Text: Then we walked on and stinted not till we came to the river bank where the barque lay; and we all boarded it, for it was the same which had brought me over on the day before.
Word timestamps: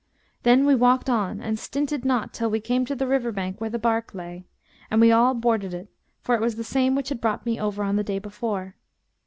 Then 0.41 0.65
we 0.65 0.73
walked 0.73 1.11
on 1.11 1.39
and 1.41 1.59
stinted 1.59 2.03
not 2.05 2.33
till 2.33 2.49
we 2.49 2.59
came 2.59 2.87
to 2.87 2.95
the 2.95 3.05
river 3.05 3.31
bank 3.31 3.61
where 3.61 3.69
the 3.69 3.77
barque 3.77 4.15
lay; 4.15 4.47
and 4.89 4.99
we 4.99 5.11
all 5.11 5.35
boarded 5.35 5.75
it, 5.75 5.89
for 6.23 6.33
it 6.33 6.41
was 6.41 6.55
the 6.55 6.63
same 6.63 6.95
which 6.95 7.09
had 7.09 7.21
brought 7.21 7.45
me 7.45 7.59
over 7.59 7.83
on 7.83 7.97
the 7.97 8.03
day 8.03 8.17
before. 8.17 8.75